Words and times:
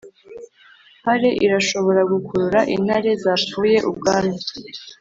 hare 1.05 1.29
irashobora 1.45 2.01
gukurura 2.13 2.59
intare 2.75 3.11
zapfuye 3.23 3.77
ubwanwa. 3.89 4.39